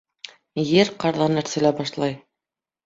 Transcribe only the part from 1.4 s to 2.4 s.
әрселә башлай...